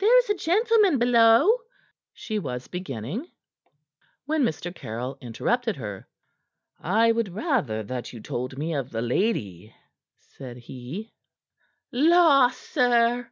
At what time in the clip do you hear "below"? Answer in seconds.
0.98-1.56